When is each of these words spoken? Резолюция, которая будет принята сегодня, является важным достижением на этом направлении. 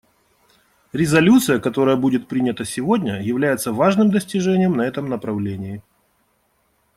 Резолюция, 0.93 1.59
которая 1.59 1.95
будет 1.95 2.27
принята 2.27 2.65
сегодня, 2.65 3.21
является 3.21 3.71
важным 3.71 4.09
достижением 4.09 4.75
на 4.75 4.81
этом 4.81 5.07
направлении. 5.09 5.83